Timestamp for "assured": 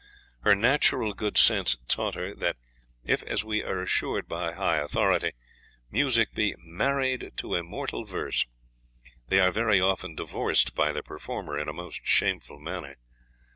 3.83-4.27